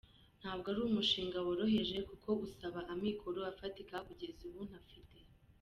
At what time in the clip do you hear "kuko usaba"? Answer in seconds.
2.09-2.79